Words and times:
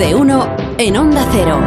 de 0.00 0.14
uno 0.14 0.56
en 0.78 0.96
Onda 0.96 1.26
Cero. 1.30 1.60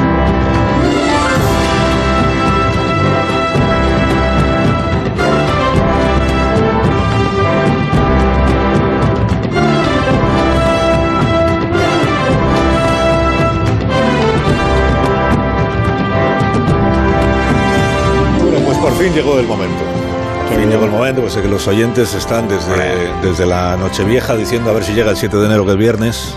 Bueno, 18.41 18.65
pues 18.65 18.77
por 18.79 18.93
fin 18.93 19.13
llegó 19.13 19.37
el 19.37 19.45
momento. 19.45 19.75
Por 20.49 20.59
fin 20.59 20.69
llegó 20.71 20.85
el 20.85 20.91
momento, 20.91 21.21
pues 21.21 21.35
es 21.35 21.43
que 21.43 21.47
los 21.47 21.67
oyentes 21.67 22.15
están 22.15 22.47
desde, 22.47 23.13
desde 23.21 23.45
la 23.45 23.77
Nochevieja 23.77 24.35
diciendo 24.35 24.71
a 24.71 24.73
ver 24.73 24.83
si 24.83 24.93
llega 24.93 25.11
el 25.11 25.17
7 25.17 25.37
de 25.37 25.45
enero, 25.45 25.65
que 25.65 25.73
es 25.73 25.77
viernes, 25.77 26.35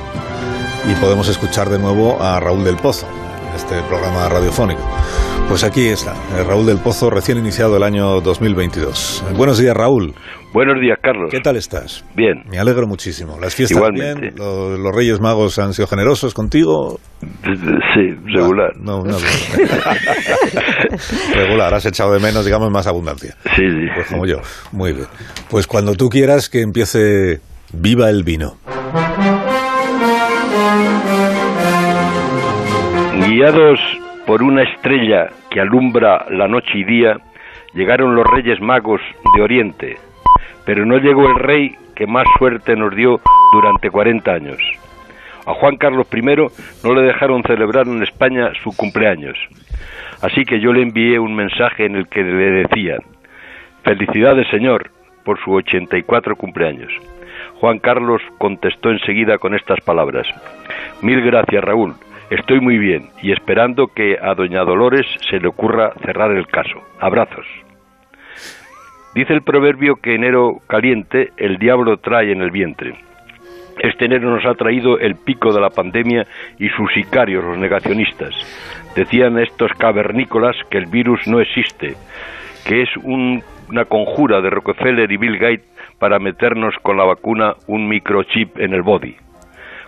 y 0.88 0.94
podemos 1.00 1.28
escuchar 1.28 1.68
de 1.68 1.78
nuevo 1.78 2.20
a 2.22 2.38
Raúl 2.40 2.64
del 2.64 2.76
Pozo, 2.76 3.06
en 3.48 3.54
este 3.56 3.80
programa 3.88 4.28
radiofónico. 4.28 4.82
Pues 5.48 5.64
aquí 5.64 5.86
está, 5.88 6.12
eh, 6.36 6.44
Raúl 6.46 6.66
del 6.66 6.78
Pozo, 6.78 7.10
recién 7.10 7.38
iniciado 7.38 7.76
el 7.76 7.82
año 7.82 8.20
2022. 8.20 9.24
Eh, 9.28 9.32
Buenos 9.36 9.58
días, 9.58 9.76
Raúl. 9.76 10.14
Buenos 10.52 10.80
días, 10.80 10.98
Carlos. 11.02 11.28
¿Qué 11.30 11.40
tal 11.40 11.56
estás? 11.56 12.04
Bien. 12.14 12.44
Me 12.48 12.58
alegro 12.58 12.86
muchísimo. 12.86 13.38
Las 13.40 13.54
fiestas 13.54 13.76
Igualmente. 13.76 14.20
bien, 14.20 14.34
los, 14.36 14.78
los 14.78 14.94
Reyes 14.94 15.20
Magos 15.20 15.58
han 15.58 15.74
sido 15.74 15.86
generosos 15.86 16.34
contigo. 16.34 16.98
Sí, 17.42 18.14
regular. 18.32 18.72
No, 18.78 19.02
no, 19.02 19.16
regular, 21.34 21.74
has 21.74 21.86
echado 21.86 22.12
de 22.12 22.20
menos, 22.20 22.44
digamos, 22.44 22.70
más 22.70 22.86
abundancia. 22.86 23.36
Sí, 23.56 23.62
sí. 23.68 23.86
Pues 23.94 24.06
como 24.08 24.26
yo. 24.26 24.36
Muy 24.72 24.92
bien. 24.92 25.06
Pues 25.50 25.66
cuando 25.66 25.94
tú 25.94 26.08
quieras 26.08 26.48
que 26.48 26.62
empiece 26.62 27.40
Viva 27.72 28.08
el 28.08 28.22
vino. 28.22 28.56
Guiados 33.28 33.80
por 34.26 34.42
una 34.42 34.62
estrella 34.62 35.28
que 35.50 35.60
alumbra 35.60 36.26
la 36.30 36.48
noche 36.48 36.78
y 36.78 36.84
día, 36.84 37.18
llegaron 37.74 38.14
los 38.14 38.26
Reyes 38.26 38.60
Magos 38.60 39.00
de 39.36 39.42
Oriente, 39.42 39.96
pero 40.64 40.84
no 40.84 40.98
llegó 40.98 41.28
el 41.28 41.36
rey 41.36 41.76
que 41.94 42.06
más 42.06 42.26
suerte 42.38 42.74
nos 42.76 42.94
dio 42.94 43.20
durante 43.52 43.90
40 43.90 44.32
años. 44.32 44.58
A 45.46 45.54
Juan 45.54 45.76
Carlos 45.76 46.08
I 46.12 46.22
no 46.84 46.94
le 46.94 47.02
dejaron 47.02 47.42
celebrar 47.44 47.86
en 47.86 48.02
España 48.02 48.50
su 48.64 48.76
cumpleaños, 48.76 49.38
así 50.22 50.44
que 50.44 50.58
yo 50.58 50.72
le 50.72 50.82
envié 50.82 51.18
un 51.18 51.36
mensaje 51.36 51.86
en 51.86 51.96
el 51.96 52.08
que 52.08 52.22
le 52.22 52.50
decía, 52.62 52.96
Felicidades 53.84 54.48
señor 54.48 54.90
por 55.24 55.38
su 55.44 55.52
84 55.52 56.34
cumpleaños. 56.34 56.92
Juan 57.60 57.78
Carlos 57.78 58.22
contestó 58.38 58.90
enseguida 58.90 59.38
con 59.38 59.54
estas 59.54 59.80
palabras, 59.80 60.26
Mil 61.02 61.20
gracias 61.22 61.62
Raúl, 61.64 61.94
estoy 62.30 62.60
muy 62.60 62.78
bien 62.78 63.10
y 63.22 63.32
esperando 63.32 63.88
que 63.88 64.18
a 64.20 64.34
doña 64.34 64.64
Dolores 64.64 65.06
se 65.30 65.38
le 65.40 65.48
ocurra 65.48 65.92
cerrar 66.04 66.30
el 66.32 66.46
caso. 66.46 66.80
Abrazos. 67.00 67.46
Dice 69.14 69.32
el 69.32 69.42
proverbio 69.42 69.96
que 69.96 70.14
enero 70.14 70.60
caliente 70.66 71.30
el 71.38 71.56
diablo 71.56 71.96
trae 71.98 72.32
en 72.32 72.42
el 72.42 72.50
vientre. 72.50 72.94
Este 73.78 74.06
enero 74.06 74.30
nos 74.30 74.44
ha 74.46 74.54
traído 74.54 74.98
el 74.98 75.16
pico 75.16 75.52
de 75.52 75.60
la 75.60 75.70
pandemia 75.70 76.26
y 76.58 76.68
sus 76.70 76.92
sicarios, 76.92 77.44
los 77.44 77.58
negacionistas. 77.58 78.34
Decían 78.94 79.38
estos 79.38 79.72
cavernícolas 79.74 80.56
que 80.70 80.78
el 80.78 80.86
virus 80.86 81.26
no 81.26 81.40
existe, 81.40 81.94
que 82.66 82.82
es 82.82 82.88
un- 83.02 83.42
una 83.68 83.84
conjura 83.84 84.40
de 84.40 84.50
Rockefeller 84.50 85.10
y 85.10 85.16
Bill 85.16 85.38
Gates 85.38 85.70
para 85.98 86.18
meternos 86.18 86.74
con 86.82 86.96
la 86.96 87.04
vacuna 87.04 87.54
un 87.66 87.88
microchip 87.88 88.58
en 88.58 88.74
el 88.74 88.82
body. 88.82 89.16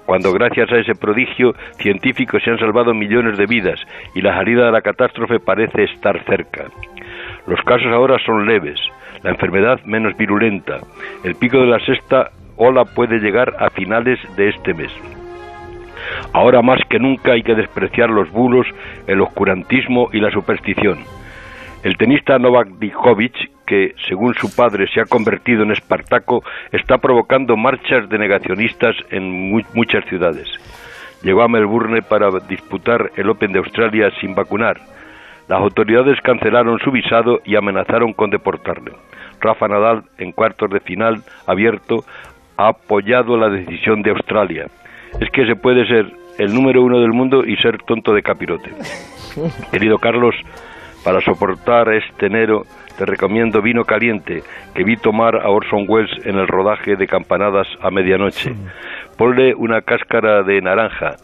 Cuando 0.06 0.32
gracias 0.32 0.72
a 0.72 0.78
ese 0.78 0.94
prodigio 0.94 1.52
científico 1.78 2.40
se 2.40 2.50
han 2.50 2.58
salvado 2.58 2.94
millones 2.94 3.36
de 3.36 3.46
vidas 3.46 3.78
y 4.14 4.22
la 4.22 4.34
salida 4.34 4.66
de 4.66 4.72
la 4.72 4.80
catástrofe 4.80 5.38
parece 5.38 5.84
estar 5.84 6.24
cerca. 6.24 6.64
Los 7.46 7.60
casos 7.62 7.92
ahora 7.92 8.18
son 8.24 8.46
leves, 8.46 8.80
la 9.22 9.30
enfermedad 9.30 9.80
menos 9.84 10.16
virulenta. 10.16 10.78
El 11.24 11.34
pico 11.34 11.58
de 11.58 11.66
la 11.66 11.78
sexta 11.80 12.30
ola 12.56 12.84
puede 12.84 13.18
llegar 13.18 13.54
a 13.58 13.70
finales 13.70 14.18
de 14.36 14.48
este 14.48 14.72
mes. 14.74 14.92
Ahora 16.32 16.62
más 16.62 16.80
que 16.88 16.98
nunca 16.98 17.32
hay 17.32 17.42
que 17.42 17.54
despreciar 17.54 18.10
los 18.10 18.30
bulos, 18.30 18.66
el 19.06 19.20
oscurantismo 19.20 20.08
y 20.12 20.20
la 20.20 20.30
superstición. 20.30 20.98
El 21.82 21.96
tenista 21.96 22.38
Novak 22.38 22.68
Djokovic, 22.80 23.50
que 23.68 23.92
según 24.08 24.34
su 24.34 24.54
padre 24.56 24.86
se 24.92 25.00
ha 25.00 25.04
convertido 25.04 25.62
en 25.62 25.72
Espartaco, 25.72 26.42
está 26.72 26.96
provocando 26.96 27.54
marchas 27.56 28.08
de 28.08 28.18
negacionistas 28.18 28.96
en 29.10 29.50
mu- 29.50 29.60
muchas 29.74 30.04
ciudades. 30.06 30.48
Llegó 31.22 31.42
a 31.42 31.48
Melbourne 31.48 32.00
para 32.02 32.30
disputar 32.48 33.10
el 33.16 33.28
Open 33.28 33.52
de 33.52 33.58
Australia 33.58 34.10
sin 34.20 34.34
vacunar. 34.34 34.78
Las 35.48 35.60
autoridades 35.60 36.18
cancelaron 36.22 36.78
su 36.78 36.90
visado 36.90 37.40
y 37.44 37.56
amenazaron 37.56 38.12
con 38.14 38.30
deportarle. 38.30 38.92
Rafa 39.40 39.68
Nadal, 39.68 40.02
en 40.18 40.32
cuartos 40.32 40.70
de 40.70 40.80
final 40.80 41.22
abierto, 41.46 42.04
ha 42.56 42.68
apoyado 42.68 43.36
la 43.36 43.48
decisión 43.50 44.02
de 44.02 44.10
Australia. 44.10 44.66
Es 45.20 45.30
que 45.30 45.46
se 45.46 45.56
puede 45.56 45.86
ser 45.86 46.06
el 46.38 46.54
número 46.54 46.82
uno 46.82 47.00
del 47.00 47.12
mundo 47.12 47.44
y 47.44 47.56
ser 47.56 47.78
tonto 47.82 48.12
de 48.14 48.22
capirote. 48.22 48.70
Querido 49.72 49.98
Carlos, 49.98 50.34
para 51.04 51.20
soportar 51.20 51.92
este 51.94 52.26
enero 52.26 52.62
te 52.98 53.06
recomiendo 53.06 53.62
vino 53.62 53.84
caliente 53.84 54.42
que 54.74 54.82
vi 54.84 54.96
tomar 54.96 55.36
a 55.36 55.48
Orson 55.48 55.84
Welles 55.88 56.10
en 56.26 56.36
el 56.36 56.48
rodaje 56.48 56.96
de 56.96 57.06
Campanadas 57.06 57.68
a 57.80 57.90
medianoche. 57.90 58.54
Ponle 59.16 59.54
una 59.54 59.82
cáscara 59.82 60.42
de 60.42 60.60
naranja, 60.60 61.14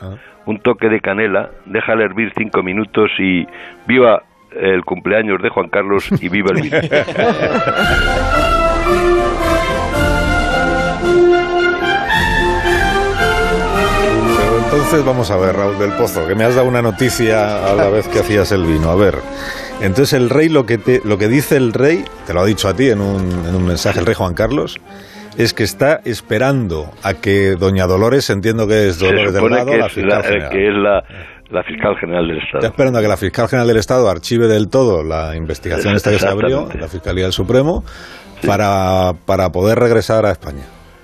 un 0.46 0.60
toque 0.60 0.88
de 0.88 1.00
canela, 1.00 1.50
déjale 1.66 2.04
hervir 2.04 2.32
cinco 2.36 2.62
minutos 2.62 3.10
y 3.18 3.46
viva 3.86 4.22
el 4.52 4.84
cumpleaños 4.84 5.42
de 5.42 5.48
Juan 5.48 5.68
Carlos 5.68 6.10
y 6.22 6.28
viva 6.28 6.52
el 6.52 6.62
vino. 6.62 6.78
entonces 14.74 15.04
vamos 15.04 15.30
a 15.30 15.36
ver, 15.36 15.54
Raúl 15.56 15.78
del 15.78 15.92
Pozo, 15.92 16.26
que 16.26 16.34
me 16.34 16.44
has 16.44 16.54
dado 16.54 16.66
una 16.68 16.82
noticia 16.82 17.70
a 17.70 17.74
la 17.74 17.88
vez 17.88 18.08
que 18.08 18.18
hacías 18.20 18.50
el 18.52 18.64
vino. 18.64 18.90
A 18.90 18.94
ver, 18.96 19.14
entonces 19.80 20.12
el 20.14 20.30
rey, 20.30 20.48
lo 20.48 20.66
que, 20.66 20.78
te- 20.78 21.00
lo 21.04 21.16
que 21.18 21.28
dice 21.28 21.56
el 21.56 21.72
rey, 21.72 22.04
te 22.26 22.34
lo 22.34 22.40
ha 22.40 22.44
dicho 22.44 22.68
a 22.68 22.74
ti 22.74 22.90
en 22.90 23.00
un, 23.00 23.20
en 23.46 23.54
un 23.54 23.64
mensaje 23.66 24.00
el 24.00 24.06
rey 24.06 24.14
Juan 24.14 24.34
Carlos, 24.34 24.78
es 25.38 25.54
que 25.54 25.62
está 25.64 26.00
esperando 26.04 26.90
a 27.02 27.14
que 27.14 27.56
doña 27.56 27.86
Dolores, 27.86 28.28
entiendo 28.30 28.66
que 28.66 28.88
es 28.88 28.98
Dolores 28.98 29.32
supone 29.34 29.56
Delgado, 29.56 29.70
que 29.72 29.78
la 29.78 29.86
es, 29.86 29.92
fiscal 29.92 30.18
la, 30.18 30.22
general. 30.22 30.50
que 30.50 30.68
es 30.68 30.74
la, 30.74 31.04
la 31.50 31.62
fiscal 31.64 31.96
general 31.98 32.28
del 32.28 32.36
Está 32.38 32.46
Estado. 32.58 32.66
esperando 32.66 32.98
a 32.98 33.02
que 33.02 33.08
la 33.08 33.16
fiscal 33.16 33.48
general 33.48 33.68
del 33.68 33.76
Estado 33.78 34.08
archive 34.10 34.48
del 34.48 34.68
todo 34.68 35.02
la 35.04 35.36
investigación 35.36 35.94
esta 35.96 36.10
que 36.10 36.18
se 36.18 36.26
abrió, 36.28 36.68
la 36.78 36.88
Fiscalía 36.88 37.24
del 37.24 37.32
Supremo, 37.32 37.84
para, 38.46 39.12
para 39.24 39.50
poder 39.50 39.78
regresar 39.78 40.26
a 40.26 40.30
España. 40.32 40.62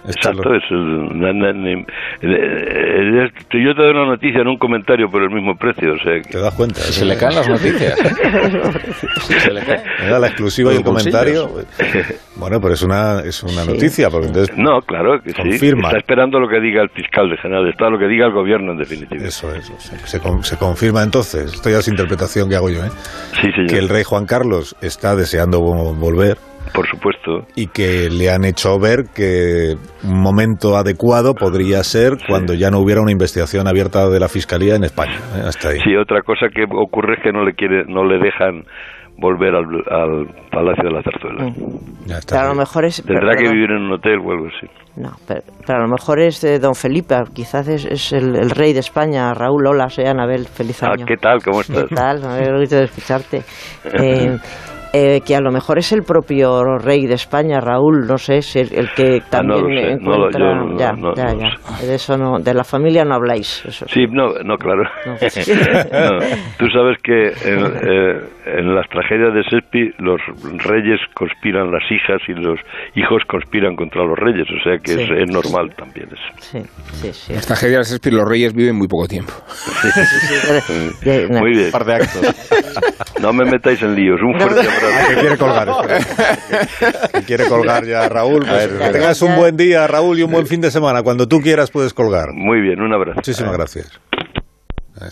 Esto 0.08 0.30
es 0.30 0.36
lo- 0.36 0.42
Exacto, 0.42 0.54
es 0.54 0.62
el- 0.70 1.84
eh, 2.22 2.22
eh, 2.22 3.30
yo 3.52 3.74
te 3.74 3.82
doy 3.82 3.90
una 3.90 4.06
noticia 4.06 4.40
en 4.40 4.48
un 4.48 4.56
comentario 4.56 5.08
por 5.10 5.22
el 5.22 5.30
mismo 5.30 5.54
precio, 5.56 5.92
o 5.94 5.98
sea, 5.98 6.14
que- 6.20 6.28
¿Te 6.30 6.38
das 6.38 6.54
cuenta? 6.54 6.80
Se 6.80 7.04
le 7.04 7.16
caen 7.16 7.34
las 7.34 7.48
noticias. 7.48 7.98
Se 9.40 9.50
le 9.52 9.60
cae. 9.62 9.82
Era 10.06 10.18
la 10.18 10.26
exclusiva 10.28 10.72
y 10.72 10.76
el 10.76 10.82
Los 10.82 10.90
comentario. 10.90 11.50
Bueno, 12.36 12.58
pero 12.58 12.72
es 12.72 12.82
una, 12.82 13.20
es 13.20 13.42
una 13.42 13.66
noticia, 13.66 14.08
porque 14.08 14.28
entonces... 14.28 14.56
no, 14.56 14.80
claro 14.80 15.20
que 15.22 15.30
sí, 15.30 15.36
Confirma. 15.36 15.88
está 15.88 15.98
esperando 15.98 16.40
lo 16.40 16.48
que 16.48 16.58
diga 16.58 16.80
el 16.82 16.88
fiscal 16.88 17.28
de 17.28 17.36
general 17.36 17.64
de 17.64 17.70
Estado, 17.70 17.90
lo 17.90 17.98
que 17.98 18.06
diga 18.06 18.26
el 18.26 18.32
gobierno 18.32 18.72
en 18.72 18.78
definitiva. 18.78 19.22
Eso 19.26 19.54
es, 19.54 19.66
se, 19.78 19.98
se 19.98 20.20
con- 20.20 20.42
se 20.42 20.56
confirma 20.56 21.02
entonces, 21.02 21.52
esto 21.52 21.68
ya 21.68 21.78
es 21.80 21.88
interpretación 21.88 22.48
que 22.48 22.56
hago 22.56 22.70
yo, 22.70 22.82
¿eh? 22.82 22.88
Sí, 23.42 23.50
señor, 23.52 23.66
que 23.66 23.76
el 23.76 23.90
rey 23.90 24.04
Juan 24.04 24.24
Carlos 24.24 24.74
está 24.80 25.14
deseando 25.16 25.60
vo- 25.60 25.94
volver 25.98 26.38
por 26.80 26.88
supuesto. 26.88 27.46
y 27.56 27.66
que 27.66 28.08
le 28.10 28.30
han 28.30 28.44
hecho 28.44 28.78
ver 28.78 29.04
que 29.14 29.74
un 30.04 30.20
momento 30.22 30.76
adecuado 30.76 31.34
podría 31.34 31.82
ser 31.84 32.12
cuando 32.26 32.54
ya 32.54 32.70
no 32.70 32.78
hubiera 32.78 33.02
una 33.02 33.12
investigación 33.12 33.68
abierta 33.68 34.08
de 34.08 34.18
la 34.18 34.28
Fiscalía 34.28 34.76
en 34.76 34.84
España. 34.84 35.18
¿eh? 35.36 35.42
Hasta 35.46 35.68
ahí. 35.70 35.78
Sí, 35.84 35.94
otra 35.96 36.22
cosa 36.22 36.46
que 36.54 36.64
ocurre 36.64 37.14
es 37.18 37.22
que 37.22 37.32
no 37.32 37.44
le 37.44 37.52
quiere, 37.52 37.84
no 37.86 38.04
le 38.04 38.18
dejan 38.18 38.64
volver 39.18 39.54
al, 39.54 39.64
al 39.90 40.26
Palacio 40.50 40.84
de 40.88 40.90
la 40.90 41.02
Zarzuela. 41.02 41.52
Ya 42.06 42.16
está. 42.16 42.36
Pero 42.36 42.46
a 42.46 42.48
lo 42.48 42.54
mejor 42.54 42.86
es. 42.86 43.02
Tendrá 43.04 43.36
que 43.36 43.50
vivir 43.50 43.70
en 43.70 43.82
un 43.82 43.92
hotel 43.92 44.18
o 44.24 44.30
algo 44.32 44.46
así. 44.46 44.66
No, 44.96 45.10
pero, 45.28 45.42
pero 45.66 45.78
a 45.80 45.82
lo 45.82 45.88
mejor 45.88 46.20
es 46.20 46.40
de 46.40 46.58
don 46.58 46.74
Felipe, 46.74 47.14
quizás 47.34 47.68
es, 47.68 47.84
es 47.84 48.12
el, 48.12 48.34
el 48.36 48.50
rey 48.50 48.72
de 48.72 48.80
España, 48.80 49.34
Raúl, 49.34 49.66
hola, 49.66 49.88
soy 49.90 50.06
Anabel, 50.06 50.46
feliz 50.46 50.82
Ah, 50.82 50.92
año. 50.94 51.04
¿qué 51.06 51.16
tal? 51.16 51.42
¿Cómo 51.44 51.60
estás? 51.60 51.84
¿Qué 51.84 51.94
tal? 51.94 52.20
Me 52.22 52.26
alegro 52.28 52.58
de 52.60 52.84
escucharte. 52.84 53.42
Eh, 54.02 54.36
eh, 54.92 55.20
que 55.26 55.36
a 55.36 55.40
lo 55.40 55.50
mejor 55.50 55.78
es 55.78 55.92
el 55.92 56.02
propio 56.02 56.78
rey 56.78 57.06
de 57.06 57.14
España, 57.14 57.60
Raúl, 57.60 58.06
no 58.06 58.18
sé, 58.18 58.38
es 58.38 58.56
el, 58.56 58.72
el 58.74 58.90
que 58.94 59.20
Ah, 59.32 59.42
no 59.42 59.54
también 59.54 59.74
lo 59.74 59.80
sé, 59.80 59.96
no 60.04 60.14
encuentra... 60.14 60.48
yo 60.48 60.54
no- 60.54 60.78
ya, 60.78 60.92
no- 60.92 61.14
ya, 61.14 61.34
ya. 61.34 61.86
De 61.86 61.94
eso 61.94 62.16
no, 62.16 62.38
de 62.38 62.54
la 62.54 62.64
familia 62.64 63.04
no 63.04 63.14
habláis. 63.14 63.64
Eso 63.66 63.86
Sí, 63.88 64.06
no, 64.10 64.32
no, 64.44 64.56
claro. 64.56 64.82
Tú 66.58 66.66
sabes 66.72 66.98
que 67.02 67.28
en, 67.28 67.64
eh, 67.66 68.20
en 68.46 68.74
las 68.74 68.88
tragedias 68.88 69.34
de 69.34 69.42
los 69.98 70.20
reyes 70.64 70.98
conspiran 71.14 71.70
las 71.70 71.82
hijas 71.90 72.20
y 72.28 72.32
los 72.32 72.58
hijos 72.96 73.22
conspiran 73.28 73.76
contra 73.76 74.04
los 74.04 74.18
reyes, 74.18 74.46
o 74.50 74.62
sea 74.62 74.78
que 74.78 74.92
Sí. 74.92 75.02
es, 75.02 75.10
es 75.10 75.30
normal 75.30 75.72
también 75.76 76.08
eso. 76.08 76.40
Sí, 76.40 76.58
sí, 77.00 77.12
sí. 77.12 77.32
Esta 77.32 77.48
tragedia 77.54 77.78
de 77.78 77.84
Shakespeare, 77.84 78.14
los 78.16 78.28
reyes 78.28 78.52
viven 78.54 78.76
muy 78.76 78.88
poco 78.88 79.06
tiempo. 79.06 79.32
Muy 81.30 81.50
bien, 81.52 81.66
Un 81.66 81.70
par 81.70 81.84
de 81.84 81.94
actos. 81.94 82.22
no 83.20 83.32
me 83.32 83.44
metáis 83.44 83.80
en 83.82 83.94
líos, 83.94 84.20
un 84.22 84.38
fuerte 84.40 84.60
Ah, 84.60 84.72
abrazo. 84.76 85.08
que 85.08 85.20
quiere 85.20 85.36
colgar. 85.36 85.68
espera. 85.68 87.10
Que 87.12 87.22
quiere 87.22 87.46
colgar 87.48 87.84
ya 87.86 88.08
Raúl. 88.08 88.40
Pues, 88.40 88.70
ver, 88.78 88.78
que 88.78 88.98
tengas 88.98 89.20
un 89.22 89.36
buen 89.36 89.56
día, 89.56 89.86
Raúl, 89.86 90.18
y 90.18 90.22
un 90.22 90.30
buen 90.32 90.46
fin 90.46 90.60
de 90.60 90.70
semana. 90.70 91.02
Cuando 91.02 91.26
tú 91.28 91.40
quieras 91.40 91.70
puedes 91.70 91.92
colgar. 91.94 92.32
Muy 92.32 92.60
bien, 92.60 92.80
un 92.80 92.92
abrazo. 92.92 93.16
Muchísimas 93.16 93.52
gracias. 93.56 94.00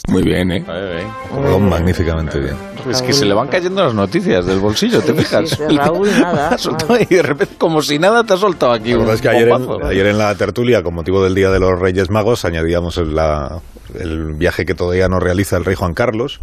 Muy 0.08 0.23
bien, 0.23 0.50
¿eh? 0.52 0.64
Bien. 0.67 1.69
Magníficamente 1.69 2.38
bien. 2.38 2.55
Es 2.90 3.02
que 3.02 3.12
se 3.12 3.25
le 3.25 3.35
van 3.35 3.49
cayendo 3.49 3.82
las 3.85 3.94
noticias 3.94 4.46
del 4.46 4.58
bolsillo, 4.61 5.00
¿te 5.00 5.14
fijas? 5.14 5.50
sí, 5.50 5.56
de 5.62 5.76
Raúl, 5.76 6.08
nada, 6.20 6.49
Ha 6.55 6.58
soltado 6.58 6.93
nada. 6.94 7.06
Y 7.08 7.14
de 7.14 7.23
repente, 7.23 7.55
como 7.58 7.82
si 7.82 7.99
nada, 7.99 8.25
te 8.25 8.35
ha 8.35 8.37
soltado 8.37 8.73
aquí 8.73 8.93
La 8.93 8.99
un 8.99 9.11
es 9.11 9.20
que 9.20 9.29
ayer 9.29 9.49
en, 9.49 9.64
bombazo. 9.67 9.87
ayer 9.87 10.06
en 10.06 10.19
la 10.19 10.35
tertulia, 10.35 10.82
con 10.82 10.94
motivo 10.94 11.23
del 11.25 11.35
Día 11.35 11.50
de 11.50 11.58
los 11.61 11.79
Reyes 11.79 12.11
Magos, 12.11 12.44
añadíamos 12.44 12.96
la- 12.99 13.61
el 13.99 14.35
viaje 14.35 14.64
que 14.67 14.75
todavía 14.75 15.08
no 15.08 15.19
realiza 15.20 15.56
el 15.56 15.64
rey 15.64 15.75
Juan 15.75 15.94
Carlos, 15.94 16.40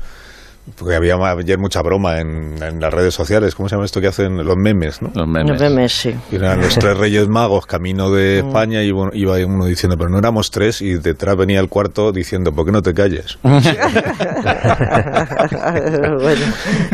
porque 0.77 0.95
había 0.95 1.15
ayer 1.15 1.59
mucha 1.59 1.81
broma 1.83 2.19
en, 2.19 2.61
en 2.61 2.79
las 2.79 2.91
redes 2.93 3.13
sociales. 3.13 3.53
¿Cómo 3.53 3.69
se 3.69 3.75
llama 3.75 3.85
esto 3.85 4.01
que 4.01 4.07
hacen 4.07 4.43
los 4.43 4.57
memes? 4.57 4.99
¿no? 5.01 5.11
Los 5.13 5.27
memes. 5.27 5.61
memes, 5.61 5.93
sí. 5.93 6.15
Y 6.31 6.37
Eran 6.37 6.59
los 6.59 6.73
tres 6.75 6.97
reyes 6.97 7.27
magos 7.27 7.67
camino 7.67 8.09
de 8.09 8.39
España 8.39 8.81
y 8.81 8.91
bueno, 8.91 9.11
iba 9.13 9.35
uno 9.45 9.65
diciendo, 9.65 9.95
pero 9.97 10.09
no 10.09 10.17
éramos 10.17 10.49
tres, 10.49 10.81
y 10.81 10.95
detrás 10.95 11.37
venía 11.37 11.59
el 11.59 11.69
cuarto 11.69 12.11
diciendo, 12.11 12.51
¿por 12.51 12.65
qué 12.65 12.71
no 12.71 12.81
te 12.81 12.95
calles? 12.95 13.37
bueno, 13.43 13.65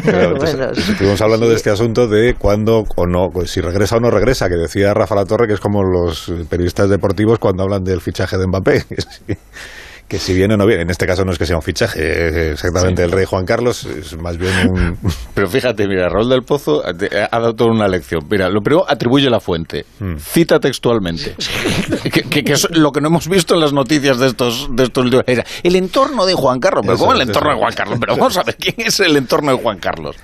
Pero, 0.04 0.36
bueno, 0.36 0.72
estuvimos 0.72 1.22
hablando 1.22 1.48
de 1.48 1.56
este 1.56 1.70
asunto 1.70 2.08
de 2.08 2.36
cuándo 2.36 2.86
o 2.96 3.08
no, 3.08 3.30
pues, 3.32 3.52
si 3.52 3.62
regresa 3.62 3.96
o 3.96 4.00
no 4.02 4.12
regresa, 4.12 4.50
que 4.50 4.56
decía 4.56 4.94
Rafa 4.94 5.16
La 5.16 5.26
Torre 5.26 5.48
que 5.48 5.54
es 5.54 5.62
como 5.62 5.84
los 5.84 6.32
periodistas 6.50 6.90
deportivos 6.90 7.40
cuando 7.40 7.64
hablan 7.64 7.86
del 7.86 8.02
fichaje 8.02 8.38
de 8.38 8.48
Mbappé. 8.48 8.86
que 10.12 10.18
si- 10.20 10.22
Que 10.22 10.32
si 10.32 10.34
viene 10.34 10.56
o 10.56 10.58
no 10.58 10.66
viene, 10.66 10.84
en 10.84 10.90
este 10.90 11.08
caso 11.08 11.24
no 11.24 11.32
es 11.32 11.38
que 11.38 11.46
sea 11.46 11.56
un 11.56 11.62
fichaje, 11.62 12.52
exactamente 12.52 13.02
el 13.04 13.12
rey 13.12 13.26
Juan 13.26 13.46
Carlos, 13.46 13.86
es 13.86 14.18
más 14.18 14.38
bien 14.38 14.52
un... 14.70 14.98
Pero 15.34 15.48
fíjate, 15.48 15.88
mira, 15.88 16.10
Raúl 16.10 16.30
del 16.30 16.44
Pozo 16.44 16.82
te- 16.98 17.10
ha 17.18 17.30
dado 17.40 17.54
toda 17.54 17.72
una 17.72 17.88
lección. 17.88 18.22
Mira, 18.30 18.50
lo 18.50 18.62
primero, 18.62 18.86
atribuye 18.90 19.30
la 19.30 19.40
fuente. 19.40 19.86
Mm. 20.00 20.18
Cita 20.18 20.60
textualmente. 20.60 21.36
que, 22.12 22.24
que- 22.24 22.44
que 22.44 22.54
es 22.54 22.68
lo 22.72 22.92
que 22.92 23.00
no 23.02 23.08
hemos 23.08 23.28
visto 23.30 23.54
en 23.56 23.62
las 23.62 23.72
noticias 23.74 24.20
de 24.20 24.28
estos, 24.28 24.68
de 24.76 24.84
estos 24.84 25.06
últimos- 25.06 25.24
Era 25.28 25.46
el 25.64 25.76
entorno 25.78 26.26
de 26.26 26.34
Juan 26.34 26.60
Carlos. 26.60 26.82
Pero 26.84 26.96
Eso 26.96 27.04
¿cómo 27.06 27.16
el 27.16 27.22
entorno 27.22 27.50
eso 27.52 27.56
de 27.58 27.62
Juan 27.64 27.74
Carlos? 27.74 27.98
Pero 28.00 28.16
vamos 28.18 28.38
a 28.38 28.44
ver, 28.44 28.56
¿quién 28.58 28.76
es 28.88 29.00
el 29.00 29.16
entorno 29.18 29.52
de 29.56 29.58
Juan 29.64 29.80
Carlos? 29.80 30.16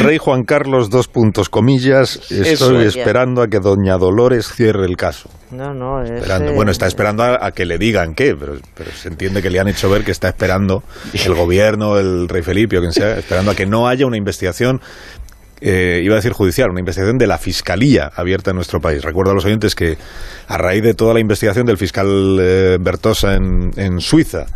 Rey 0.00 0.18
Juan 0.18 0.44
Carlos, 0.44 0.88
dos 0.90 1.08
puntos 1.08 1.48
comillas, 1.48 2.16
estoy 2.30 2.46
Eso 2.52 2.80
esperando 2.80 3.42
a 3.42 3.48
que 3.48 3.58
doña 3.58 3.96
Dolores 3.98 4.46
cierre 4.54 4.86
el 4.86 4.96
caso. 4.96 5.28
No, 5.52 5.74
no, 5.74 6.02
es, 6.02 6.10
Esperando. 6.10 6.50
eh, 6.50 6.54
Bueno, 6.54 6.70
está 6.70 6.86
esperando 6.86 7.22
a, 7.22 7.44
a 7.46 7.52
que 7.52 7.64
le 7.64 7.78
digan 7.78 8.14
qué, 8.14 8.34
pero, 8.34 8.54
pero 8.74 8.90
se 8.92 9.08
entiende 9.08 9.42
que 9.42 9.50
le 9.50 9.60
han 9.60 9.68
hecho 9.68 9.88
ver 9.90 10.04
que 10.04 10.10
está 10.10 10.28
esperando 10.28 10.82
el 11.12 11.34
gobierno, 11.34 11.98
el 11.98 12.28
rey 12.28 12.42
Felipe 12.42 12.78
o 12.78 12.80
quien 12.80 12.92
sea, 12.92 13.18
esperando 13.18 13.50
a 13.50 13.54
que 13.54 13.66
no 13.66 13.86
haya 13.88 14.06
una 14.06 14.16
investigación, 14.16 14.80
eh, 15.60 16.00
iba 16.02 16.14
a 16.14 16.16
decir 16.16 16.32
judicial, 16.32 16.70
una 16.70 16.80
investigación 16.80 17.18
de 17.18 17.26
la 17.28 17.38
Fiscalía 17.38 18.10
abierta 18.16 18.50
en 18.50 18.56
nuestro 18.56 18.80
país. 18.80 19.04
Recuerdo 19.04 19.30
a 19.30 19.34
los 19.34 19.44
oyentes 19.44 19.74
que 19.74 19.96
a 20.48 20.58
raíz 20.58 20.82
de 20.82 20.94
toda 20.94 21.14
la 21.14 21.20
investigación 21.20 21.66
del 21.66 21.76
fiscal 21.78 22.38
eh, 22.40 22.78
Bertosa 22.80 23.34
en, 23.34 23.70
en 23.76 24.00
Suiza, 24.00 24.46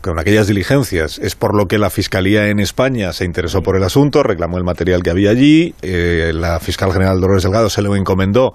con 0.00 0.18
aquellas 0.18 0.46
diligencias. 0.46 1.18
Es 1.18 1.34
por 1.34 1.54
lo 1.56 1.66
que 1.66 1.76
la 1.78 1.90
Fiscalía 1.90 2.48
en 2.48 2.60
España 2.60 3.12
se 3.12 3.24
interesó 3.24 3.62
por 3.62 3.76
el 3.76 3.82
asunto, 3.84 4.22
reclamó 4.22 4.56
el 4.58 4.64
material 4.64 5.02
que 5.02 5.10
había 5.10 5.30
allí. 5.30 5.74
eh, 5.82 6.32
la 6.34 6.60
fiscal 6.60 6.92
general 6.92 7.20
Dolores 7.20 7.42
Delgado 7.42 7.68
se 7.68 7.82
lo 7.82 7.94
encomendó 7.96 8.52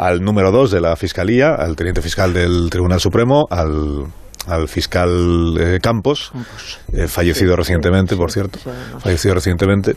al 0.00 0.22
número 0.22 0.50
dos 0.50 0.70
de 0.70 0.80
la 0.80 0.96
Fiscalía, 0.96 1.54
al 1.54 1.76
teniente 1.76 2.00
fiscal 2.00 2.32
del 2.32 2.70
Tribunal 2.70 3.00
Supremo, 3.00 3.46
al, 3.50 4.06
al 4.46 4.66
fiscal 4.66 5.58
eh, 5.60 5.78
Campos, 5.82 6.32
eh, 6.94 7.06
fallecido 7.06 7.54
recientemente, 7.54 8.16
por 8.16 8.32
cierto, 8.32 8.58
sí, 8.58 8.70
fallecido 8.98 9.34
recientemente. 9.34 9.96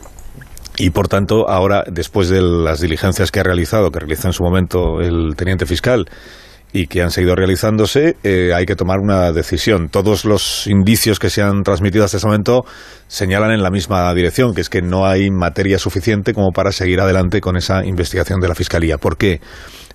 Y 0.76 0.90
por 0.90 1.08
tanto, 1.08 1.48
ahora, 1.48 1.84
después 1.90 2.28
de 2.28 2.42
las 2.42 2.80
diligencias 2.80 3.30
que 3.30 3.40
ha 3.40 3.44
realizado, 3.44 3.90
que 3.90 4.00
realizó 4.00 4.28
en 4.28 4.34
su 4.34 4.42
momento 4.42 5.00
el 5.00 5.36
teniente 5.36 5.64
fiscal, 5.64 6.06
y 6.74 6.88
que 6.88 7.02
han 7.02 7.12
seguido 7.12 7.36
realizándose, 7.36 8.16
eh, 8.24 8.52
hay 8.52 8.66
que 8.66 8.74
tomar 8.74 8.98
una 8.98 9.30
decisión. 9.30 9.88
Todos 9.88 10.24
los 10.24 10.66
indicios 10.66 11.20
que 11.20 11.30
se 11.30 11.40
han 11.40 11.62
transmitido 11.62 12.04
hasta 12.04 12.16
ese 12.16 12.26
momento 12.26 12.64
señalan 13.06 13.52
en 13.52 13.62
la 13.62 13.70
misma 13.70 14.12
dirección, 14.12 14.54
que 14.54 14.60
es 14.60 14.68
que 14.68 14.82
no 14.82 15.06
hay 15.06 15.30
materia 15.30 15.78
suficiente 15.78 16.34
como 16.34 16.50
para 16.50 16.72
seguir 16.72 17.00
adelante 17.00 17.40
con 17.40 17.56
esa 17.56 17.86
investigación 17.86 18.40
de 18.40 18.48
la 18.48 18.56
Fiscalía. 18.56 18.98
¿Por 18.98 19.16
qué? 19.16 19.40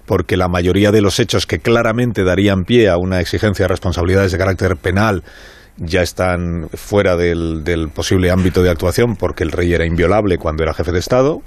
Porque 0.09 0.37
la 0.37 0.47
mayoría 0.47 0.91
de 0.91 1.01
los 1.01 1.19
hechos 1.19 1.45
que 1.45 1.59
claramente 1.59 2.23
darían 2.23 2.63
pie 2.63 2.89
a 2.89 2.97
una 2.97 3.19
exigencia 3.19 3.65
de 3.65 3.67
responsabilidades 3.67 4.31
de 4.31 4.39
carácter 4.39 4.75
penal 4.75 5.23
ya 5.77 6.01
están 6.01 6.67
fuera 6.73 7.15
del, 7.15 7.63
del 7.63 7.89
posible 7.89 8.31
ámbito 8.31 8.63
de 8.63 8.71
actuación 8.71 9.15
porque 9.15 9.43
el 9.43 9.51
rey 9.51 9.71
era 9.71 9.85
inviolable 9.85 10.39
cuando 10.39 10.63
era 10.63 10.73
jefe 10.73 10.91
de 10.91 10.97
Estado 10.97 11.43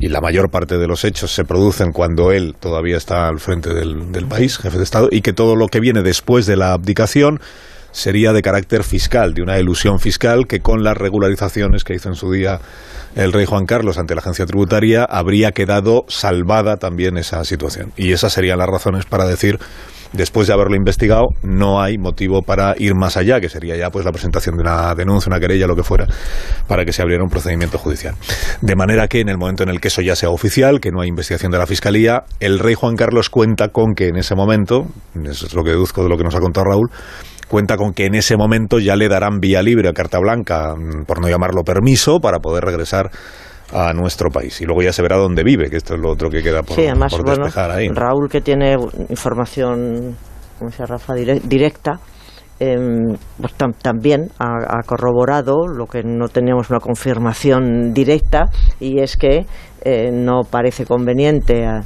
y 0.00 0.08
la 0.08 0.20
mayor 0.20 0.50
parte 0.50 0.76
de 0.76 0.88
los 0.88 1.04
hechos 1.04 1.32
se 1.32 1.44
producen 1.44 1.92
cuando 1.92 2.32
él 2.32 2.56
todavía 2.58 2.96
está 2.96 3.28
al 3.28 3.38
frente 3.38 3.72
del, 3.72 4.10
del 4.10 4.26
país, 4.26 4.58
jefe 4.58 4.78
de 4.78 4.82
Estado, 4.82 5.08
y 5.12 5.20
que 5.20 5.32
todo 5.32 5.54
lo 5.54 5.68
que 5.68 5.78
viene 5.78 6.02
después 6.02 6.46
de 6.46 6.56
la 6.56 6.72
abdicación 6.72 7.38
sería 7.92 8.32
de 8.32 8.42
carácter 8.42 8.84
fiscal, 8.84 9.34
de 9.34 9.42
una 9.42 9.58
ilusión 9.58 9.98
fiscal 9.98 10.46
que 10.46 10.60
con 10.60 10.82
las 10.82 10.96
regularizaciones 10.96 11.84
que 11.84 11.94
hizo 11.94 12.08
en 12.08 12.14
su 12.14 12.30
día 12.30 12.60
el 13.16 13.32
rey 13.32 13.44
Juan 13.44 13.66
Carlos 13.66 13.98
ante 13.98 14.14
la 14.14 14.20
agencia 14.20 14.46
tributaria 14.46 15.04
habría 15.04 15.52
quedado 15.52 16.04
salvada 16.08 16.76
también 16.76 17.16
esa 17.16 17.44
situación. 17.44 17.92
Y 17.96 18.12
esas 18.12 18.32
serían 18.32 18.58
las 18.58 18.68
razones 18.68 19.04
para 19.04 19.26
decir 19.26 19.58
después 20.12 20.48
de 20.48 20.54
haberlo 20.54 20.76
investigado, 20.76 21.28
no 21.42 21.80
hay 21.80 21.98
motivo 21.98 22.42
para 22.42 22.74
ir 22.78 22.94
más 22.94 23.16
allá, 23.16 23.40
que 23.40 23.48
sería 23.48 23.76
ya 23.76 23.90
pues 23.90 24.04
la 24.04 24.12
presentación 24.12 24.56
de 24.56 24.62
una 24.62 24.94
denuncia, 24.94 25.30
una 25.30 25.40
querella, 25.40 25.66
lo 25.66 25.76
que 25.76 25.82
fuera, 25.82 26.06
para 26.66 26.84
que 26.84 26.92
se 26.92 27.02
abriera 27.02 27.22
un 27.22 27.30
procedimiento 27.30 27.78
judicial. 27.78 28.14
De 28.60 28.76
manera 28.76 29.08
que 29.08 29.20
en 29.20 29.28
el 29.28 29.38
momento 29.38 29.62
en 29.62 29.68
el 29.68 29.80
que 29.80 29.88
eso 29.88 30.02
ya 30.02 30.16
sea 30.16 30.30
oficial, 30.30 30.80
que 30.80 30.90
no 30.90 31.00
hay 31.00 31.08
investigación 31.08 31.52
de 31.52 31.58
la 31.58 31.66
Fiscalía, 31.66 32.24
el 32.40 32.58
rey 32.58 32.74
Juan 32.74 32.96
Carlos 32.96 33.30
cuenta 33.30 33.68
con 33.68 33.94
que 33.94 34.08
en 34.08 34.16
ese 34.16 34.34
momento, 34.34 34.86
eso 35.24 35.46
es 35.46 35.54
lo 35.54 35.62
que 35.62 35.70
deduzco 35.70 36.02
de 36.02 36.08
lo 36.08 36.16
que 36.16 36.24
nos 36.24 36.34
ha 36.34 36.40
contado 36.40 36.66
Raúl, 36.66 36.90
cuenta 37.50 37.76
con 37.76 37.92
que 37.92 38.06
en 38.06 38.14
ese 38.14 38.36
momento 38.36 38.78
ya 38.78 38.96
le 38.96 39.08
darán 39.08 39.40
vía 39.40 39.60
libre, 39.62 39.92
carta 39.92 40.18
blanca, 40.18 40.74
mm, 40.76 41.04
por 41.04 41.20
no 41.20 41.28
llamarlo 41.28 41.62
permiso, 41.64 42.20
para 42.20 42.38
poder 42.38 42.64
regresar 42.64 43.10
a 43.72 43.92
nuestro 43.92 44.30
país. 44.30 44.60
Y 44.60 44.64
luego 44.64 44.82
ya 44.82 44.92
se 44.92 45.02
verá 45.02 45.16
dónde 45.16 45.42
vive, 45.44 45.68
que 45.68 45.76
esto 45.76 45.94
es 45.94 46.00
lo 46.00 46.10
otro 46.10 46.30
que 46.30 46.42
queda 46.42 46.62
por, 46.62 46.76
sí, 46.76 46.86
además, 46.86 47.12
por 47.12 47.24
bueno, 47.24 47.44
despejar 47.44 47.70
ahí. 47.70 47.88
Raúl 47.88 48.28
que 48.30 48.40
tiene 48.40 48.76
información, 49.08 50.16
como 50.58 50.70
Rafa, 50.78 51.14
dire- 51.14 51.40
directa, 51.42 52.00
pues 52.58 53.56
tam- 53.56 53.74
también 53.80 54.28
ha, 54.38 54.78
ha 54.78 54.82
corroborado 54.84 55.66
lo 55.66 55.86
que 55.86 56.02
no 56.02 56.28
teníamos 56.28 56.68
una 56.70 56.78
confirmación 56.80 57.92
directa 57.94 58.50
y 58.80 59.00
es 59.00 59.16
que 59.16 59.46
eh, 59.82 60.10
no 60.12 60.42
parece 60.50 60.84
conveniente 60.84 61.64
a- 61.66 61.80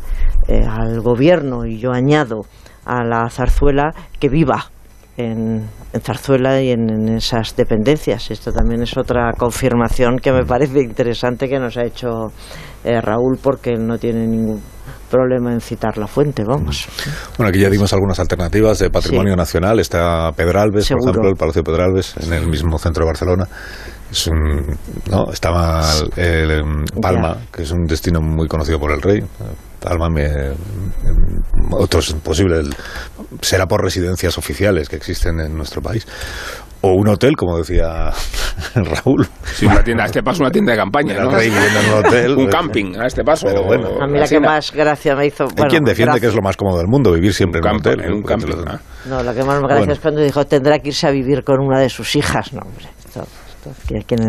eh, 0.49 0.63
al 0.69 1.01
gobierno 1.01 1.65
y 1.65 1.79
yo 1.79 1.93
añado 1.93 2.41
a 2.85 3.05
la 3.05 3.31
zarzuela 3.31 3.93
que 4.19 4.29
viva 4.29 4.71
en, 5.17 5.69
en 5.93 6.01
Zarzuela 6.01 6.61
y 6.61 6.71
en, 6.71 6.91
en 6.91 7.17
esas 7.17 7.55
dependencias. 7.57 8.31
Esto 8.31 8.53
también 8.53 8.83
es 8.83 8.97
otra 8.97 9.33
confirmación 9.39 10.19
que 10.19 10.33
me 10.33 10.45
parece 10.45 10.81
interesante 10.81 11.49
que 11.49 11.59
nos 11.59 11.77
ha 11.77 11.85
hecho 11.85 12.29
eh, 12.85 13.01
Raúl 13.01 13.39
porque 13.43 13.71
él 13.71 13.87
no 13.87 13.99
tiene 13.99 14.27
ningún 14.27 14.61
problema 15.11 15.53
en 15.53 15.61
citar 15.61 15.97
la 15.97 16.07
fuente, 16.09 16.43
vamos. 16.45 16.89
Bueno, 17.39 17.51
aquí 17.51 17.61
ya 17.61 17.71
dimos 17.71 17.93
algunas 17.93 18.19
alternativas 18.19 18.79
de 18.81 18.91
patrimonio 18.91 19.35
Sí. 19.35 19.39
nacional. 19.39 19.79
Está 19.79 20.33
Pedralbes, 20.33 20.87
Seguro. 20.87 21.05
por 21.05 21.11
ejemplo, 21.13 21.31
el 21.31 21.37
Palacio 21.37 21.63
de 21.63 21.71
Pedralbes, 21.71 22.15
en 22.17 22.33
el 22.33 22.47
mismo 22.49 22.79
centro 22.79 23.05
de 23.05 23.11
Barcelona. 23.11 23.47
Es 24.11 24.27
un, 24.27 24.77
no, 25.11 25.31
estaba 25.33 25.83
el, 26.17 26.51
em, 26.51 26.85
Palma, 27.01 27.37
que 27.53 27.63
es 27.63 27.71
un 27.71 27.85
destino 27.85 28.21
muy 28.21 28.49
conocido 28.49 28.79
por 28.81 28.91
el 28.93 29.01
rey. 29.01 29.21
Palma, 29.81 30.09
me, 30.09 30.25
em, 30.25 30.55
otros 31.73 32.13
posible, 32.23 32.59
el- 32.59 32.75
será 33.41 33.67
por 33.67 33.83
residencias 33.83 34.37
oficiales 34.39 34.89
que 34.89 34.97
existen 34.97 35.41
en 35.41 35.57
nuestro 35.57 35.81
país. 35.83 36.07
O 36.87 36.93
un 36.93 37.09
hotel, 37.09 37.35
como 37.35 37.57
decía 37.57 38.13
Raúl. 38.75 39.27
Sí, 39.55 39.65
una 39.65 39.83
tienda, 39.83 40.03
a 40.03 40.07
este 40.07 40.23
paso 40.23 40.43
una 40.43 40.51
tienda 40.51 40.73
de 40.73 40.79
campaña, 40.79 41.15
El 41.15 41.25
¿no? 41.25 41.31
rey 41.31 41.49
viviendo 41.49 41.81
en 41.81 41.87
un 41.87 41.95
hotel. 42.05 42.31
Un 42.33 42.37
pues, 42.45 42.55
camping, 42.55 42.97
a 43.01 43.07
este 43.07 43.25
paso. 43.25 43.47
Pero 43.47 43.63
bueno. 43.65 43.89
A 44.03 44.07
mí 44.07 44.19
la 44.19 44.29
que 44.29 44.39
más 44.39 44.71
gracia 44.71 45.17
me 45.17 45.27
hizo... 45.27 45.45
Hay 45.45 45.51
bueno, 45.57 45.71
quien 45.71 45.85
defiende 45.85 46.11
gracia- 46.13 46.21
que 46.21 46.27
es 46.27 46.35
lo 46.35 46.43
más 46.43 46.57
cómodo 46.59 46.77
del 46.79 46.89
mundo, 46.89 47.13
vivir 47.13 47.33
siempre 47.33 47.61
Un 47.63 47.67
en 47.69 47.73
un 47.73 47.81
hotel. 47.81 48.01
en 48.03 48.13
un 48.13 48.23
Porque 48.23 48.45
camping, 48.45 48.57
lo- 48.67 48.79
¿no? 49.17 49.23
La 49.23 49.33
que 49.35 49.45
más 49.45 49.57
me 49.61 49.67
gracia 49.67 49.77
Bueno. 49.79 49.93
es 49.95 50.01
cuando 50.01 50.21
dijo 50.21 50.45
tendrá 50.47 50.79
que 50.81 50.89
irse 50.89 51.07
a 51.07 51.11
vivir 51.11 51.43
con 51.43 51.59
una 51.61 51.81
de 51.81 51.89
sus 51.89 52.15
hijas. 52.17 52.53
No, 52.53 52.61
hombre, 52.61 52.85
esto, 52.99 53.27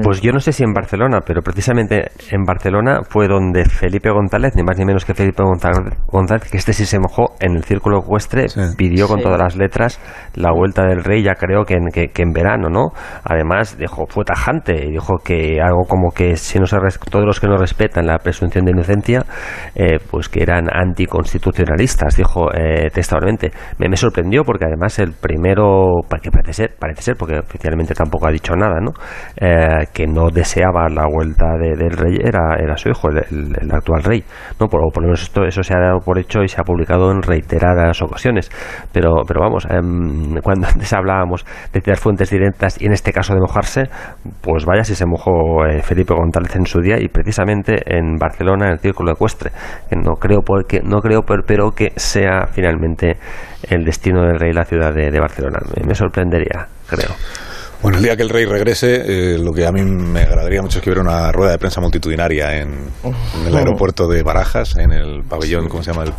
Pues 0.04 0.22
yo 0.22 0.32
no 0.32 0.40
sé 0.40 0.52
si 0.52 0.64
en 0.64 0.74
Barcelona, 0.74 1.20
pero 1.26 1.42
precisamente 1.42 2.12
en 2.32 2.44
Barcelona 2.44 3.02
fue 3.08 3.28
donde 3.28 3.66
Felipe 3.66 4.10
González, 4.10 4.56
ni 4.56 4.64
más 4.64 4.78
ni 4.78 4.86
menos 4.86 5.06
que 5.06 5.14
Felipe 5.14 5.44
González, 5.44 6.50
que 6.50 6.58
este 6.58 6.74
sí 6.74 6.86
se 6.86 7.00
mojó 7.00 7.36
en 7.40 7.56
el 7.56 7.64
círculo 7.64 8.00
ecuestre, 8.00 8.46
pidió 8.78 9.08
con 9.08 9.22
todas 9.22 9.40
las 9.40 9.56
letras 9.56 10.00
la 10.36 10.52
vuelta 10.52 10.86
del 10.86 11.04
rey, 11.04 11.24
ya 11.24 11.36
creo 11.36 11.64
que 11.64 11.76
en, 11.76 11.88
que, 11.92 12.12
en 12.16 12.32
verano, 12.32 12.70
¿no? 12.70 12.92
Además, 13.24 13.78
dijo, 13.78 14.06
fue 14.08 14.24
tajante, 14.24 14.86
y 14.88 14.92
dijo 14.92 15.18
que 15.24 15.60
algo 15.62 15.84
como 15.88 16.12
que 16.12 16.36
si 16.36 16.60
no 16.60 16.66
se 16.66 16.78
todos 17.10 17.26
los 17.26 17.40
que 17.40 17.48
no 17.48 17.58
respetan 17.58 18.06
la 18.06 18.18
presunción 18.20 18.66
de 18.66 18.72
inocencia, 18.72 19.26
eh, 19.76 20.00
pues 20.10 20.30
que 20.30 20.44
eran 20.44 20.68
anticonstitucionalistas, 20.72 22.16
dijo 22.16 22.52
eh, 22.54 22.90
textualmente. 22.94 23.52
Me, 23.78 23.90
me 23.90 23.98
sorprendió 23.98 24.44
porque 24.44 24.66
además 24.66 25.00
el 25.00 25.14
primero, 25.14 26.02
que 26.22 26.32
parece 26.32 26.54
ser, 26.54 26.76
parece 26.80 27.02
ser, 27.02 27.16
porque 27.18 27.40
oficialmente 27.40 27.94
tampoco 27.94 28.28
ha 28.28 28.32
dicho 28.32 28.54
nada, 28.56 28.80
¿no? 28.80 28.92
Eh, 29.38 29.88
que 29.94 30.08
no 30.08 30.30
deseaba 30.30 30.88
la 30.88 31.06
vuelta 31.08 31.58
del 31.58 31.92
rey 31.92 32.18
era, 32.24 32.56
era 32.58 32.78
su 32.78 32.90
hijo, 32.90 33.10
el, 33.10 33.72
actual 33.72 34.04
rey. 34.04 34.24
¿no? 34.60 34.68
Por, 34.68 34.82
lo 34.82 35.02
menos 35.02 35.24
esto, 35.24 35.44
eso 35.44 35.62
se 35.62 35.74
ha 35.76 35.80
dado 35.80 36.00
por 36.00 36.18
hecho 36.18 36.42
y 36.42 36.48
se 36.48 36.60
ha 36.60 36.64
publicado 36.64 37.12
en 37.12 37.22
reiteradas 37.22 38.02
ocasiones. 38.02 38.50
Pero, 38.94 39.24
pero 39.28 39.42
vamos, 39.42 39.68
em, 39.70 40.40
cuando 40.44 40.68
antes 40.68 40.94
hablábamos 40.94 41.46
de 41.74 41.82
tener 41.82 41.98
fuentes 41.98 42.30
directas 42.30 42.82
y 42.82 42.86
en 42.86 42.94
este 42.94 43.12
caso 43.12 43.34
de 43.34 43.42
mojarse, 43.42 43.84
pues 44.42 44.66
vaya 44.66 44.84
si 44.84 44.96
se 44.96 45.06
mojó 45.06 45.66
eh, 45.66 45.82
Felipe 45.82 46.14
González 46.14 46.56
en 46.56 46.66
su 46.66 46.80
día 46.80 46.98
y 47.00 47.08
precisamente 47.10 47.76
en 47.86 48.16
Barcelona, 48.16 48.68
en 48.68 48.72
el 48.74 48.80
Círculo 48.80 49.12
Ecuestre. 49.12 49.52
Que 49.90 49.96
no 49.96 50.14
creo, 50.14 50.42
porque, 50.42 50.82
no 50.82 51.02
creo 51.02 51.24
pero 51.24 51.72
que 51.72 51.92
sea 51.96 52.48
finalmente 52.48 53.18
el 53.70 53.84
destino 53.84 54.22
del 54.22 54.40
rey 54.40 54.54
la 54.54 54.66
ciudad 54.66 54.94
de, 54.94 55.20
Barcelona. 55.20 55.60
me 55.86 55.96
sorprendería, 55.96 56.68
creo. 56.88 57.10
Bueno, 57.86 58.00
el 58.00 58.04
día 58.04 58.18
que 58.18 58.24
el 58.24 58.30
rey 58.30 58.46
regrese, 58.46 58.96
eh, 58.96 59.38
lo 59.38 59.54
que 59.54 59.64
a 59.64 59.72
mí 59.72 59.84
me 59.84 60.22
agradaría 60.22 60.60
mucho 60.60 60.80
es 60.80 60.84
que 60.84 60.90
hubiera 60.90 61.04
una 61.04 61.32
rueda 61.32 61.52
de 61.52 61.60
prensa 61.60 61.82
multitudinaria 61.82 62.58
en, 62.58 62.90
el 63.46 63.56
aeropuerto 63.56 64.08
de 64.08 64.24
Barajas, 64.24 64.76
en 64.78 64.92
el 64.92 65.22
pabellón, 65.22 65.70
¿cómo 65.70 65.84
se 65.84 65.92
llama? 65.92 66.06
El, 66.06 66.14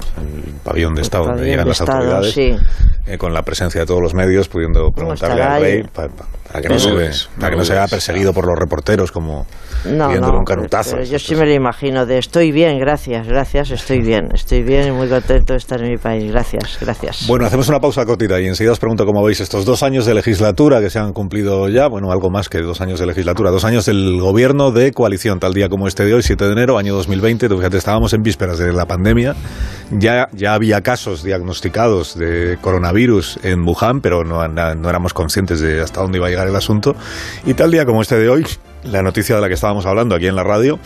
pabellón 0.63 0.95
de 0.95 1.03
Estado, 1.03 1.25
donde 1.25 1.45
llegan 1.45 1.67
las 1.67 1.81
autoridades, 1.81 2.37
eh, 2.39 3.19
con 3.19 3.33
la 3.33 3.43
presencia 3.43 3.81
de 3.81 3.87
todos 3.87 4.01
los 4.01 4.15
medios, 4.15 4.49
pudiendo 4.49 4.93
preguntarle 4.93 5.43
al 5.43 5.61
rey 5.61 5.83
para, 5.93 6.09
que 6.61 6.69
no, 6.69 6.79
se, 6.79 6.91
para 7.39 7.51
que 7.51 7.57
no 7.57 7.65
sea 7.65 7.87
perseguido 7.89 8.33
por 8.33 8.47
los 8.47 8.57
reporteros 8.57 9.13
como 9.13 9.47
no, 9.85 10.09
un 10.09 10.45
canutazo. 10.45 11.01
yo 11.03 11.19
sí 11.19 11.35
me 11.35 11.47
lo 11.47 11.53
imagino 11.53 12.07
de 12.07 12.19
estoy 12.19 12.51
bien, 12.51 12.79
gracias, 12.79 13.27
gracias, 13.27 13.71
estoy 13.71 14.01
bien, 14.01 14.29
estoy 14.35 14.63
bien 14.63 14.89
y 14.89 14.91
muy 14.91 15.09
contento 15.09 15.53
de 15.53 15.59
estar 15.59 15.81
en 15.83 15.91
mi 15.91 15.99
país, 15.99 16.31
gracias, 16.31 16.79
gracias. 16.81 17.27
Bueno, 17.27 17.47
hacemos 17.47 17.69
una 17.69 17.81
pausa 17.81 18.05
cortita 18.05 18.41
y 18.41 18.47
enseguida 18.47 18.73
os 18.73 18.79
pregunto 18.79 19.05
cómo 19.05 19.25
veis 19.25 19.41
estos 19.41 19.65
dos 19.65 19.83
años 19.83 20.07
de 20.07 20.15
legislatura 20.15 20.81
que 20.81 20.91
se 20.91 20.99
han 20.99 21.13
cumplido 21.13 21.56
ya, 21.69 21.89
bueno, 21.89 22.13
algo 22.13 22.31
más 22.31 22.49
que 22.49 22.61
dos 22.61 22.81
años 22.81 23.01
de 23.01 23.07
legislatura, 23.07 23.51
dos 23.51 23.65
años 23.65 23.87
del 23.87 24.21
gobierno 24.21 24.71
de 24.71 24.93
coalición, 24.93 25.41
tal 25.41 25.55
día 25.55 25.69
como 25.69 25.89
este 25.89 26.05
de 26.05 26.15
hoy, 26.15 26.23
7 26.23 26.45
de 26.45 26.53
enero, 26.53 26.79
año 26.79 26.95
2020, 26.95 27.49
fíjate, 27.49 27.77
estábamos 27.77 28.13
en 28.13 28.23
vísperas 28.23 28.59
de 28.59 28.73
la 28.73 28.87
pandemia, 28.87 29.35
ya, 29.91 30.29
ya 30.33 30.55
había 30.55 30.81
casos 30.83 31.23
diagnosticados 31.23 32.17
de 32.19 32.59
coronavirus 32.61 33.39
en 33.43 33.67
Wuhan, 33.67 34.01
pero 34.01 34.25
no, 34.25 34.47
no 34.47 34.89
éramos 34.89 35.13
conscientes 35.15 35.61
de 35.61 35.81
hasta 35.81 36.01
dónde 36.01 36.19
iba 36.19 36.27
a 36.27 36.31
llegar 36.31 36.49
el 36.49 36.57
asunto, 36.57 36.95
y 37.45 37.55
tal 37.55 37.71
día 37.71 37.85
como 37.85 38.03
este 38.03 38.19
de 38.19 38.29
hoy, 38.29 38.47
la 38.85 39.03
noticia 39.03 39.35
de 39.37 39.41
la 39.41 39.49
que 39.49 39.55
estábamos 39.55 39.87
hablando 39.87 40.15
aquí 40.15 40.27
en 40.27 40.37
la 40.37 40.45
radio 40.45 40.79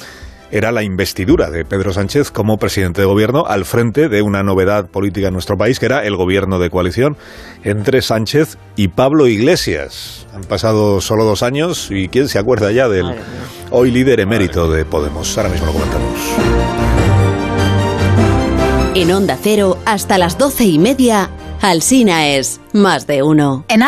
era 0.50 0.72
la 0.72 0.82
investidura 0.82 1.50
de 1.50 1.64
Pedro 1.64 1.92
Sánchez 1.92 2.30
como 2.30 2.58
presidente 2.58 3.00
de 3.00 3.06
gobierno 3.06 3.44
al 3.46 3.64
frente 3.64 4.08
de 4.08 4.22
una 4.22 4.42
novedad 4.42 4.86
política 4.86 5.28
en 5.28 5.34
nuestro 5.34 5.56
país, 5.56 5.78
que 5.78 5.86
era 5.86 6.04
el 6.04 6.16
gobierno 6.16 6.58
de 6.58 6.70
coalición 6.70 7.16
entre 7.64 8.02
Sánchez 8.02 8.58
y 8.76 8.88
Pablo 8.88 9.26
Iglesias. 9.26 10.26
Han 10.34 10.42
pasado 10.42 11.00
solo 11.00 11.24
dos 11.24 11.42
años 11.42 11.88
y 11.90 12.08
¿quién 12.08 12.28
se 12.28 12.38
acuerda 12.38 12.72
ya 12.72 12.88
del 12.88 13.14
hoy 13.70 13.90
líder 13.90 14.20
emérito 14.20 14.70
de 14.70 14.84
Podemos? 14.84 15.36
Ahora 15.36 15.50
mismo 15.50 15.66
lo 15.66 15.72
comentamos. 15.72 16.18
En 18.94 19.12
Onda 19.12 19.38
Cero, 19.40 19.78
hasta 19.84 20.18
las 20.18 20.36
doce 20.36 20.64
y 20.64 20.78
media, 20.78 21.30
Alsina 21.60 22.28
es 22.28 22.60
más 22.72 23.06
de 23.06 23.22
uno. 23.22 23.64
En 23.68 23.82